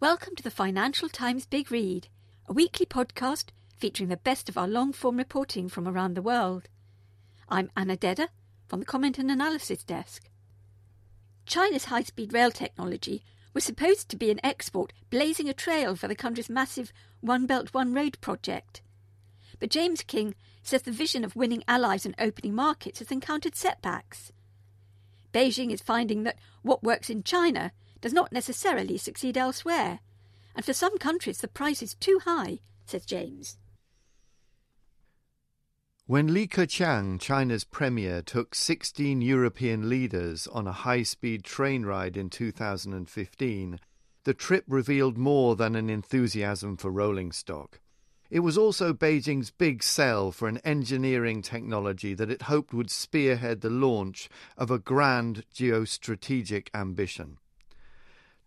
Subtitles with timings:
[0.00, 2.06] Welcome to the Financial Times Big Read,
[2.46, 6.68] a weekly podcast featuring the best of our long form reporting from around the world.
[7.48, 8.28] I'm Anna Dedder
[8.68, 10.30] from the Comment and Analysis Desk.
[11.46, 16.06] China's high speed rail technology was supposed to be an export blazing a trail for
[16.06, 18.82] the country's massive One Belt One Road project.
[19.58, 24.30] But James Kynge says the vision of winning allies and opening markets has encountered setbacks.
[25.32, 30.00] Beijing is finding that what works in China does not necessarily succeed elsewhere,
[30.54, 33.58] and for some countries the price is too high, says James.
[36.06, 42.16] When Li Keqiang, China's premier, took 16 European leaders on a high speed train ride
[42.16, 43.78] in 2015,
[44.24, 47.80] the trip revealed more than an enthusiasm for rolling stock.
[48.30, 53.60] It was also Beijing's big sell for an engineering technology that it hoped would spearhead
[53.60, 57.38] the launch of a grand geostrategic ambition.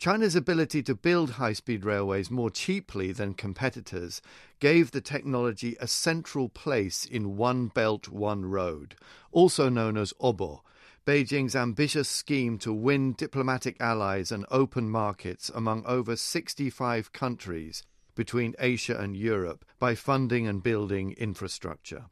[0.01, 4.19] China's ability to build high speed railways more cheaply than competitors
[4.57, 8.95] gave the technology a central place in One Belt, One Road,
[9.31, 10.61] also known as OBOR,
[11.05, 17.83] Beijing's ambitious scheme to win diplomatic allies and open markets among over 65 countries
[18.15, 22.05] between Asia and Europe by funding and building infrastructure.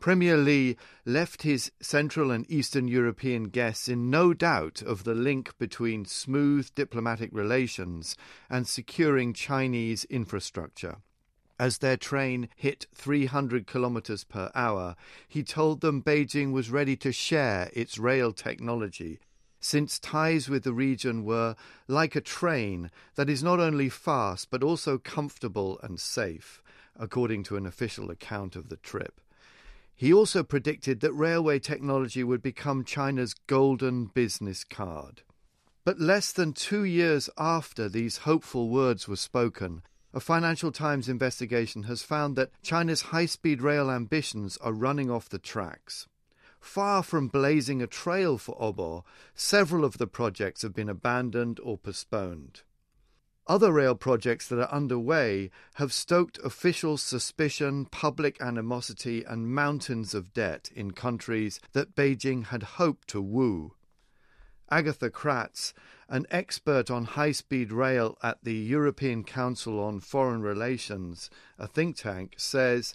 [0.00, 5.56] Premier Li left his Central and Eastern European guests in no doubt of the link
[5.58, 8.16] between smooth diplomatic relations
[8.48, 10.98] and securing Chinese infrastructure.
[11.58, 14.94] As their train hit 300 kilometers per hour,
[15.26, 19.18] he told them Beijing was ready to share its rail technology
[19.60, 21.56] since ties with the region were
[21.88, 26.62] like a train that is not only fast but also comfortable and safe,
[26.96, 29.20] according to an official account of the trip.
[29.98, 35.22] He also predicted that railway technology would become China's golden business card.
[35.84, 39.82] But less than two years after these hopeful words were spoken,
[40.14, 45.28] a Financial Times investigation has found that China's high speed rail ambitions are running off
[45.28, 46.06] the tracks.
[46.60, 49.02] Far from blazing a trail for Obor,
[49.34, 52.62] several of the projects have been abandoned or postponed.
[53.48, 60.34] Other rail projects that are underway have stoked official suspicion, public animosity, and mountains of
[60.34, 63.72] debt in countries that Beijing had hoped to woo.
[64.70, 65.72] Agatha Kratz,
[66.10, 71.96] an expert on high speed rail at the European Council on Foreign Relations, a think
[71.96, 72.94] tank, says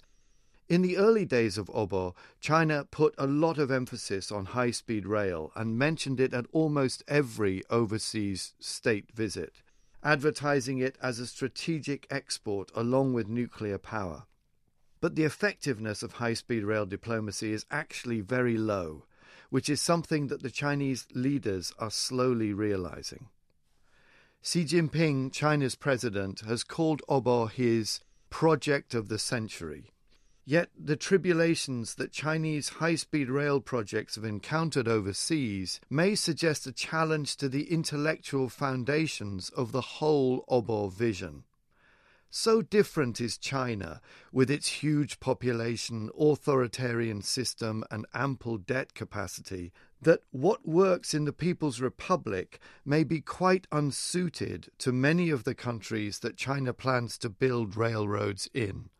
[0.68, 5.04] in the early days of Obor, China put a lot of emphasis on high speed
[5.04, 9.60] rail and mentioned it at almost every overseas state visit,
[10.04, 14.24] advertising it as a strategic export along with nuclear power.
[15.00, 19.06] But the effectiveness of high speed rail diplomacy is actually very low,
[19.50, 23.28] which is something that the Chinese leaders are slowly realizing.
[24.42, 29.93] Xi Jinping, China's president, has called Obor his project of the century
[30.46, 36.72] Yet the tribulations that Chinese high speed rail projects have encountered overseas may suggest a
[36.72, 41.44] challenge to the intellectual foundations of the whole Obor vision.
[42.28, 49.72] So different is China, with its huge population, authoritarian system, and ample debt capacity,
[50.02, 55.54] that what works in the People's Republic may be quite unsuited to many of the
[55.54, 58.90] countries that China plans to build railroads in.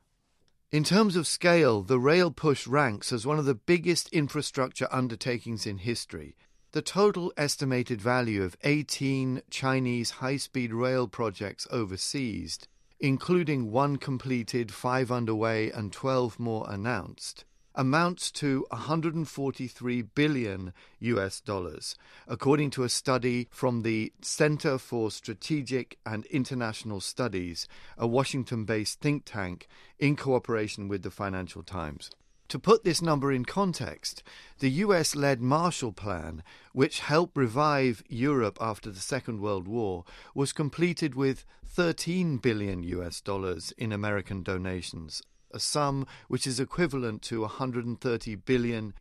[0.75, 5.69] In terms of scale, the rail push ranks as one of the biggest infrastructure undertakings
[5.69, 6.35] in history.
[6.73, 12.59] The total estimated value of 18 Chinese high speed rail projects overseas,
[12.99, 21.97] including one completed, five underway, and 12 more announced, amounts to 143 billion US dollars,
[22.27, 27.67] according to a study from the Center for Strategic and International Studies,
[27.99, 29.67] a Washington based think tank
[29.99, 32.11] in cooperation with the Financial Times.
[32.49, 34.23] To put this number in context,
[34.59, 36.43] the US led Marshall Plan,
[36.73, 40.05] which helped revive Europe after the Second World War,
[40.35, 45.23] was completed with 13 billion US dollars in American donations,
[45.55, 48.93] a sum which is equivalent to $130 billion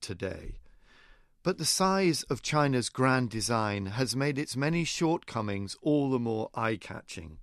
[0.00, 0.58] today.
[1.42, 6.50] But the size of China's grand design has made its many shortcomings all the more
[6.54, 7.38] eye catching.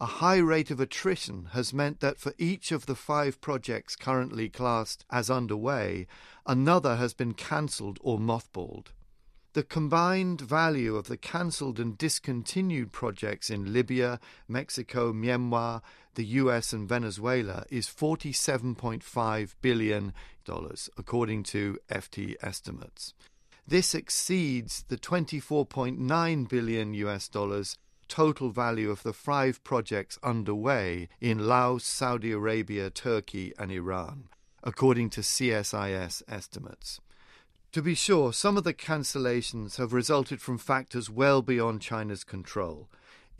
[0.00, 4.48] A high rate of attrition has meant that for each of the five projects currently
[4.48, 6.06] classed as underway,
[6.46, 8.88] another has been cancelled or mothballed.
[9.52, 15.82] The combined value of the cancelled and discontinued projects in Libya, Mexico, Myanmar,
[16.14, 20.12] the US, and Venezuela is $47.5 billion,
[20.96, 23.14] according to FT estimates.
[23.66, 27.76] This exceeds the 24.9 billion US dollars
[28.08, 34.24] total value of the five projects underway in Laos, Saudi Arabia, Turkey, and Iran,
[34.64, 37.00] according to CSIS estimates.
[37.72, 42.88] To be sure, some of the cancellations have resulted from factors well beyond China's control.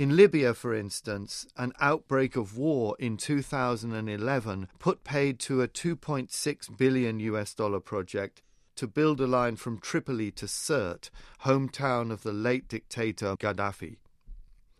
[0.00, 6.78] In Libya, for instance, an outbreak of war in 2011 put paid to a 2.6
[6.78, 8.40] billion US dollar project
[8.76, 11.10] to build a line from Tripoli to Sirte,
[11.44, 13.98] hometown of the late dictator Gaddafi.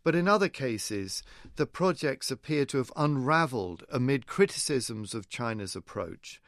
[0.02, 1.22] But in other cases,
[1.56, 6.40] the projects appear to have unraveled amid criticisms of China's approach.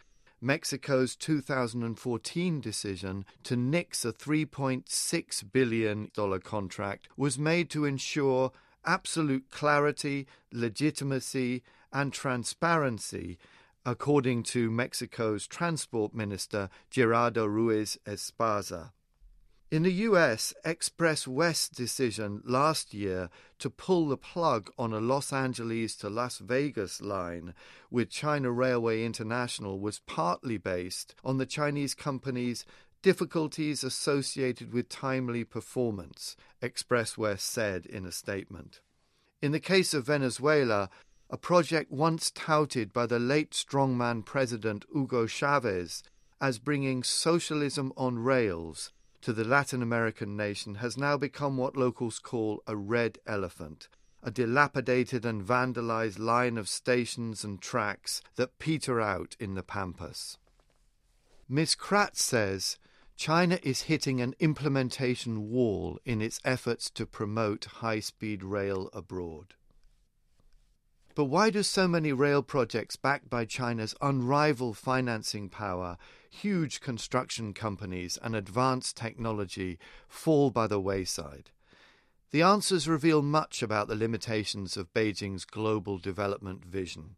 [0.44, 6.10] Mexico's 2014 decision to nix a $3.6 billion
[6.42, 8.50] contract was made to ensure
[8.84, 11.62] absolute clarity, legitimacy,
[11.92, 13.38] and transparency,
[13.84, 18.90] according to Mexico's Transport Minister Gerardo Ruiz Esparza.
[19.72, 25.96] In the US, XpressWest's decision last year to pull the plug on a Los Angeles
[25.96, 27.54] to Las Vegas line
[27.90, 32.66] with China Railway International was partly based on the Chinese company's
[33.02, 38.80] difficulties associated with timely performance, XpressWest said in a statement.
[39.40, 40.88] In the case of Venezuela,
[41.28, 46.02] a project once touted by the late strongman President Hugo Chavez
[46.40, 52.18] as bringing socialism on rails to the Latin American nation has now become what locals
[52.18, 53.88] call a red elephant,
[54.22, 60.38] a dilapidated and vandalized line of stations and tracks that peter out in the pampas.
[61.48, 62.78] Miss Kratz says
[63.16, 69.54] China is hitting an implementation wall in its efforts to promote high speed rail abroad.
[71.14, 75.98] But why do so many rail projects backed by China's unrivaled financing power,
[76.30, 79.78] huge construction companies, and advanced technology
[80.08, 81.50] fall by the wayside?
[82.30, 87.16] The answers reveal much about the limitations of Beijing's global development vision.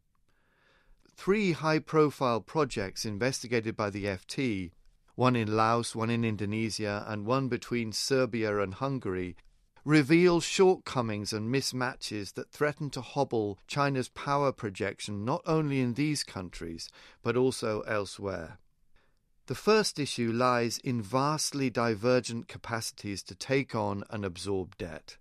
[1.16, 4.72] Three high profile projects investigated by the FT,
[5.14, 9.36] one in Laos, one in Indonesia, and one between Serbia and Hungary,
[9.84, 16.24] reveal shortcomings and mismatches that threaten to hobble China's power projection not only in these
[16.24, 16.88] countries,
[17.22, 18.58] but also elsewhere.
[19.46, 25.18] The first issue lies in vastly divergent capacities to take on and absorb debt.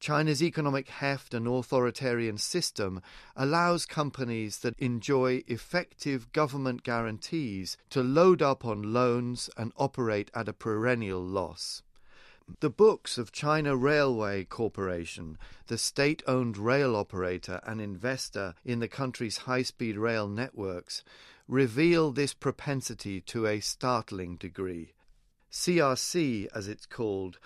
[0.00, 3.02] China's economic heft and authoritarian system
[3.34, 10.48] allows companies that enjoy effective government guarantees to load up on loans and operate at
[10.48, 11.82] a perennial loss.
[12.60, 15.36] The books of China Railway Corporation,
[15.66, 21.04] the state owned rail operator and investor in the country's high speed rail networks,
[21.46, 24.92] reveal this propensity to a startling degree.
[25.50, 27.38] CRC, as it's called,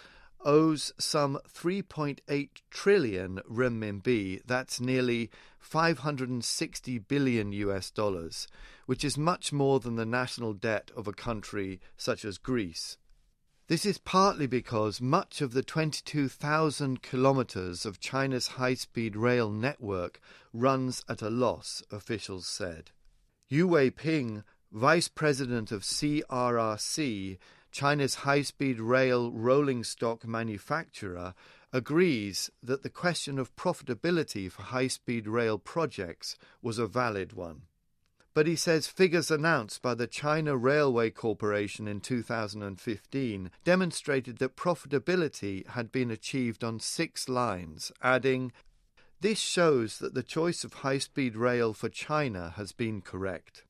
[0.45, 8.49] owes some 3.8 trillion renminbi, that's nearly 560 billion US dollars,
[8.87, 12.99] which is much more than the national debt of a country such as Greece.
[13.69, 20.21] This is partly because much of the 22,000 kilometres of China's high speed rail network
[20.53, 22.91] runs at a loss, officials said.
[23.49, 24.43] Yu Weiping,
[24.73, 27.39] vice president of CRRC,
[27.73, 31.35] China's high speed rail rolling stock manufacturer,
[31.73, 37.63] agrees that the question of profitability for high speed rail projects was a valid one
[38.35, 45.67] but he says figures announced by the China Railway Corporation in 2015 demonstrated that profitability
[45.69, 48.53] had been achieved on six lines, adding,
[49.21, 53.65] This shows that the choice of high speed rail for China has been correct.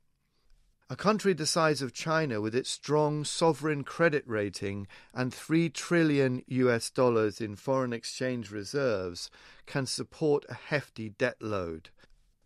[0.93, 6.43] A country the size of China, with its strong sovereign credit rating and 3 trillion
[6.49, 9.31] US dollars in foreign exchange reserves,
[9.65, 11.89] can support a hefty debt load.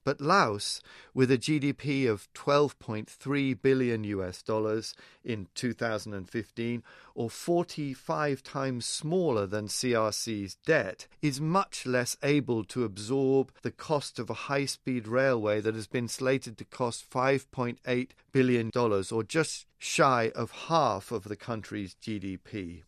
[0.06, 0.80] But Laos,
[1.14, 4.94] with a GDP of 12.3 billion US dollars
[5.24, 6.84] in 2015,
[7.16, 14.20] or 45 times smaller than CRC's debt, is much less able to absorb the cost
[14.20, 19.66] of a high speed railway that has been slated to cost $5.8 billion, or just
[19.76, 22.84] shy of half of the country's GDP.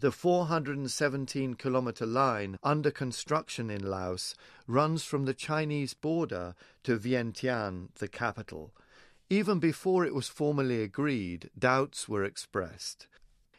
[0.00, 4.34] The 417 kilometre line under construction in Laos
[4.66, 8.74] runs from the Chinese border to Vientiane, the capital.
[9.30, 13.06] Even before it was formally agreed, doubts were expressed.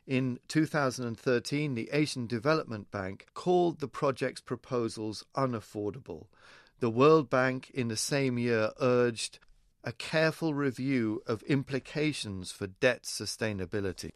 [0.06, 6.28] In 2013, the Asian Development Bank called the project's proposals unaffordable.
[6.80, 9.40] The World Bank in the same year urged
[9.86, 14.12] a careful review of implications for debt sustainability.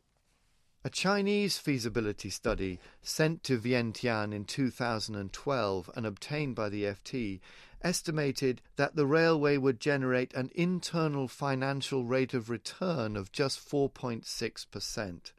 [0.89, 7.41] A Chinese feasibility study sent to Vientiane in 2012 and obtained by the FT
[7.83, 15.31] estimated that the railway would generate an internal financial rate of return of just 4.6%.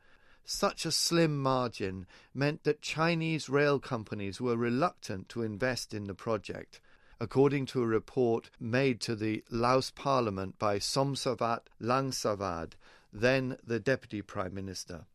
[0.45, 6.15] Such a slim margin meant that Chinese rail companies were reluctant to invest in the
[6.15, 6.81] project,
[7.19, 12.75] according to a report made to the Laos Parliament by Somsavat Lengsavad,
[13.13, 15.07] then the Deputy Prime Minister.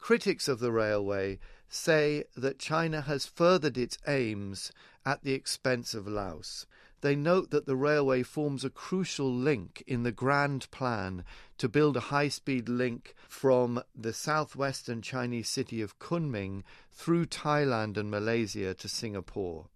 [0.00, 1.38] Critics of the railway
[1.68, 4.72] say that China has furthered its aims
[5.06, 6.66] at the expense of Laos.
[7.02, 11.24] They note that the railway forms a crucial link in the grand plan
[11.58, 17.96] to build a high speed link from the southwestern Chinese city of Kunming through Thailand
[17.96, 19.68] and Malaysia to Singapore.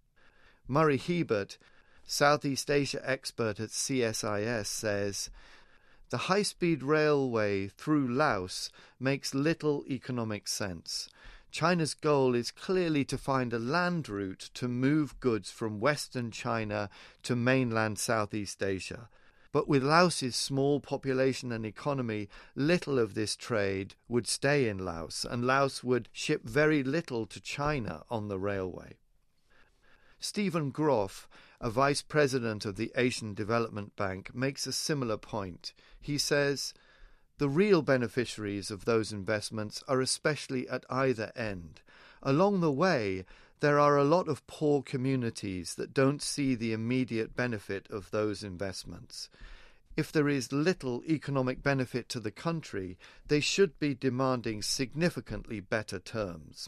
[0.67, 1.57] Murray Hiebert,
[2.05, 5.29] Southeast Asia expert at CSIS, says
[6.09, 8.69] the high speed railway through Laos
[8.99, 11.09] makes little economic sense.
[11.51, 16.89] China's goal is clearly to find a land route to move goods from Western China
[17.23, 19.07] to mainland Southeast Asia.
[19.53, 25.25] But with Laos's small population and economy, little of this trade would stay in Laos,
[25.29, 28.97] and Laos would ship very little to China on the railway.
[30.27, 31.29] Stephen Groff,
[31.61, 35.71] a vice president of the Asian Development Bank, makes a similar point.
[36.01, 36.73] He says,
[37.37, 41.81] the real beneficiaries of those investments are especially at either end.
[42.23, 43.23] Along the way,
[43.59, 48.41] there are a lot of poor communities that don't see the immediate benefit of those
[48.41, 49.29] investments.
[49.95, 55.99] If there is little economic benefit to the country, they should be demanding significantly better
[55.99, 56.67] terms.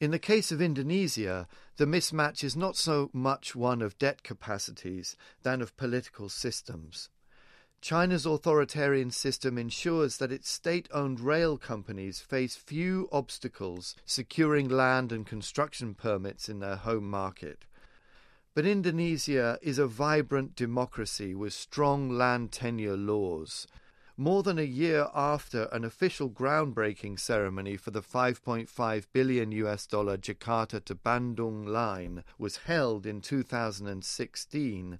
[0.00, 5.16] In the case of Indonesia, the mismatch is not so much one of debt capacities
[5.42, 7.08] than of political systems.
[7.80, 15.10] China's authoritarian system ensures that its state owned rail companies face few obstacles securing land
[15.10, 17.64] and construction permits in their home market.
[18.54, 23.66] But Indonesia is a vibrant democracy with strong land tenure laws.
[24.20, 30.16] More than a year after an official groundbreaking ceremony for the 5.5 billion US dollar
[30.16, 34.98] Jakarta to Bandung line was held in 2016,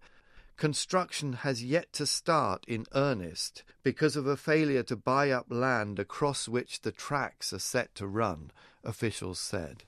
[0.57, 5.99] Construction has yet to start in earnest because of a failure to buy up land
[5.99, 8.53] across which the tracks are set to run,
[8.85, 9.83] officials said.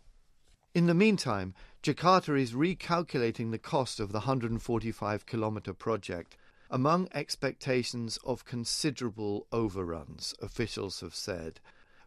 [0.75, 6.37] In the meantime, Jakarta is recalculating the cost of the 145 kilometre project
[6.71, 11.61] among expectations of considerable overruns, officials have said.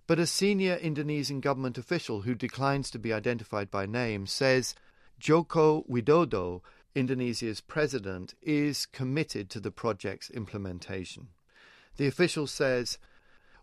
[0.07, 4.73] But a senior Indonesian government official who declines to be identified by name says
[5.19, 6.61] Joko Widodo
[6.95, 11.29] Indonesia's president, is committed to the project's implementation.
[11.97, 12.97] The official says,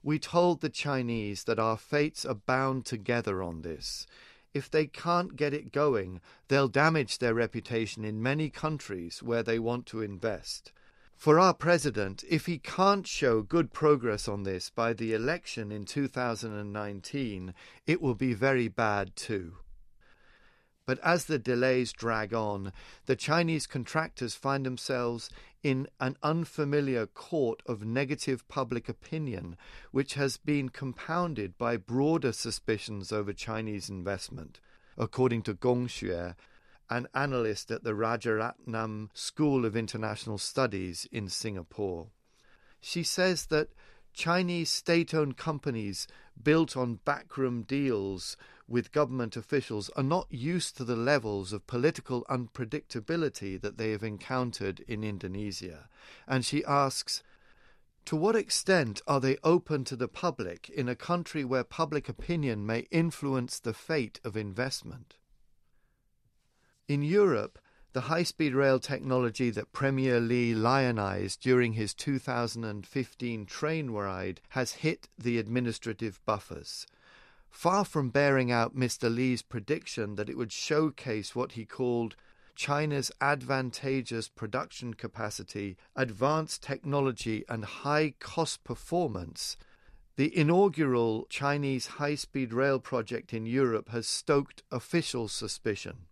[0.03, 4.07] We told the Chinese that our fates are bound together on this.
[4.53, 9.61] If they can't get it going, they'll damage their reputation in many countries where they
[9.61, 10.73] want to invest.
[11.21, 15.85] For our president, if he can't show good progress on this by the election in
[15.85, 17.53] 2019,
[17.87, 19.57] it will be very bad too.
[20.87, 22.73] But as the delays drag on,
[23.05, 25.29] the Chinese contractors find themselves
[25.63, 29.59] in an unfamiliar court of negative public opinion,
[29.91, 34.59] which has been compounded by broader suspicions over Chinese investment,
[34.97, 36.35] according to Gong Xue,
[36.91, 42.09] an analyst at the Rajaratnam School of International Studies in Singapore.
[42.81, 43.69] She says that
[44.13, 46.09] Chinese state owned companies
[46.43, 52.25] built on backroom deals with government officials are not used to the levels of political
[52.25, 55.89] unpredictability that they have encountered in Indonesia.
[56.27, 57.23] And she asks,
[58.07, 62.67] to what extent are they open to the public in a country where public opinion
[62.67, 65.17] may influence the fate of investment?
[66.91, 67.61] In Europe,
[67.93, 74.73] the high speed rail technology that Premier Li lionized during his 2015 train ride has
[74.73, 76.89] hit the administrative buffers.
[77.49, 79.09] Far from bearing out Mr.
[79.09, 82.17] Li's prediction that it would showcase what he called
[82.57, 89.57] China's advantageous production capacity, advanced technology, and high cost performance,
[90.17, 96.07] the inaugural Chinese high speed rail project in Europe has stoked official suspicion.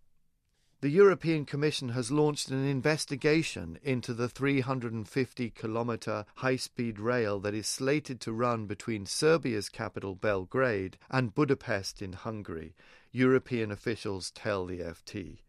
[0.81, 7.53] The European Commission has launched an investigation into the 350 kilometre high speed rail that
[7.53, 12.75] is slated to run between Serbia's capital Belgrade and Budapest in Hungary,
[13.11, 15.39] European officials tell the FT.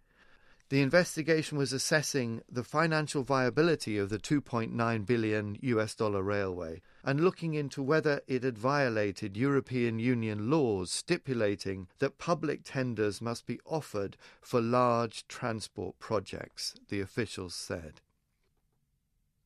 [0.68, 7.20] The investigation was assessing the financial viability of the 2.9 billion US dollar railway and
[7.20, 13.60] looking into whether it had violated European Union laws stipulating that public tenders must be
[13.64, 18.00] offered for large transport projects, the officials said.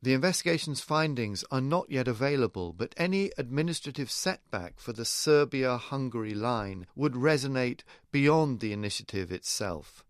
[0.03, 6.35] The investigation's findings are not yet available, but any administrative setback for the Serbia Hungary
[6.35, 7.81] line would resonate
[8.13, 10.04] beyond the initiative itself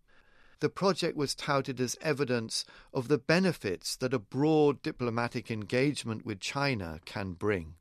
[0.64, 6.40] the project was touted as evidence of the benefits that a broad diplomatic engagement with
[6.40, 7.74] China can bring.